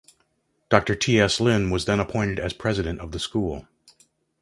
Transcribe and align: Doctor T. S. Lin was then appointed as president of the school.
Doctor 0.69 0.95
T. 0.95 1.19
S. 1.19 1.39
Lin 1.39 1.69
was 1.69 1.85
then 1.85 1.99
appointed 1.99 2.39
as 2.39 2.53
president 2.53 2.99
of 3.01 3.11
the 3.11 3.19
school. 3.19 3.67